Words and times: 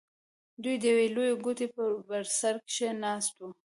دوى 0.61 0.75
د 0.81 0.83
يوې 0.91 1.07
لويې 1.15 1.33
کوټې 1.43 1.67
په 1.75 1.83
بر 2.07 2.23
سر 2.39 2.55
کښې 2.67 2.89
ناست 3.03 3.31
وو. 3.37 3.49